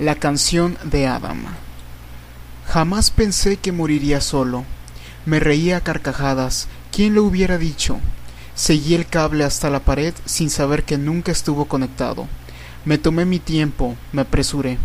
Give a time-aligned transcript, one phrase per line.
[0.00, 1.44] La canción de Adam.
[2.66, 4.64] Jamás pensé que moriría solo.
[5.26, 6.68] Me reía a carcajadas.
[6.90, 8.00] ¿Quién lo hubiera dicho?
[8.54, 12.28] Seguí el cable hasta la pared sin saber que nunca estuvo conectado.
[12.86, 14.78] Me tomé mi tiempo, me apresuré.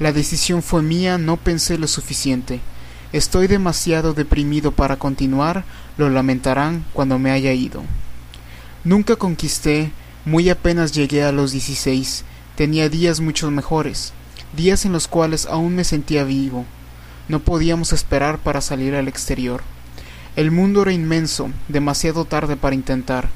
[0.00, 2.58] La decisión fue mía, no pensé lo suficiente.
[3.12, 5.62] Estoy demasiado deprimido para continuar,
[5.96, 7.84] lo lamentarán cuando me haya ido.
[8.82, 9.92] Nunca conquisté,
[10.24, 12.24] muy apenas llegué a los dieciséis,
[12.56, 14.12] tenía días mucho mejores
[14.54, 16.64] días en los cuales aún me sentía vivo.
[17.28, 19.62] No podíamos esperar para salir al exterior.
[20.36, 23.28] El mundo era inmenso, demasiado tarde para intentar.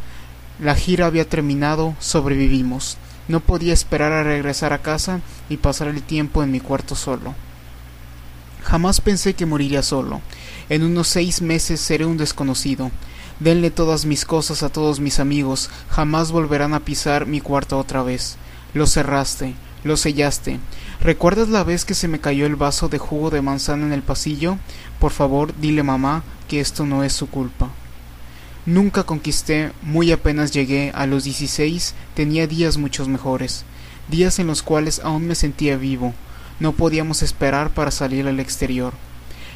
[0.60, 2.98] La gira había terminado, sobrevivimos.
[3.28, 7.34] No podía esperar a regresar a casa y pasar el tiempo en mi cuarto solo.
[8.62, 10.20] Jamás pensé que moriría solo.
[10.69, 12.91] En unos seis meses seré un desconocido.
[13.41, 18.02] Denle todas mis cosas a todos mis amigos, jamás volverán a pisar mi cuarto otra
[18.02, 18.36] vez.
[18.74, 20.59] Lo cerraste, lo sellaste.
[21.01, 24.03] ¿Recuerdas la vez que se me cayó el vaso de jugo de manzana en el
[24.03, 24.59] pasillo?
[24.98, 27.70] Por favor, dile mamá que esto no es su culpa.
[28.67, 33.64] Nunca conquisté, muy apenas llegué, a los dieciséis tenía días muchos mejores,
[34.09, 36.12] días en los cuales aún me sentía vivo,
[36.61, 38.92] no podíamos esperar para salir al exterior.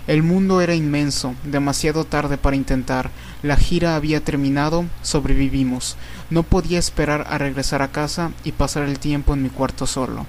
[0.07, 3.11] El mundo era inmenso, demasiado tarde para intentar,
[3.43, 5.97] la gira había terminado, sobrevivimos,
[6.29, 10.27] no podía esperar a regresar a casa y pasar el tiempo en mi cuarto solo.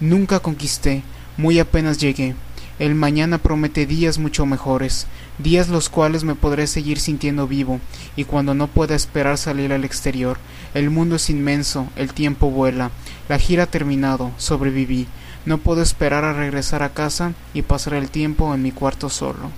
[0.00, 1.02] Nunca conquisté,
[1.36, 2.34] muy apenas llegué.
[2.78, 7.80] El mañana promete días mucho mejores, días los cuales me podré seguir sintiendo vivo,
[8.16, 10.38] y cuando no pueda esperar salir al exterior.
[10.72, 12.90] El mundo es inmenso, el tiempo vuela,
[13.28, 15.06] la gira ha terminado, sobreviví,
[15.50, 19.50] no puedo esperar a regresar a casa y pasar el tiempo en mi cuarto solo.